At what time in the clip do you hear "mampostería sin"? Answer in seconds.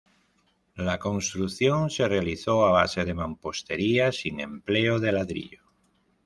3.13-4.39